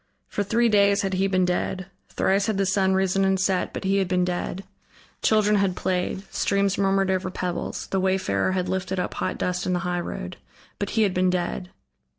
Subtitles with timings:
[0.27, 3.83] For three days had he been dead: thrice had the sun risen and set, but
[3.83, 4.63] he had been dead;
[5.21, 9.73] children had played, streams murmured over pebbles, the wayfarer had lifted up hot dust in
[9.73, 10.37] the highroad,
[10.79, 11.69] but he had been dead.